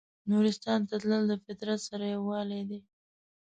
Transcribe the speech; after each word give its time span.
نورستان 0.29 0.79
ته 0.87 0.95
تلل 1.01 1.23
د 1.29 1.33
فطرت 1.43 1.79
سره 1.89 2.05
یووالی 2.15 2.61
دی. 2.69 2.79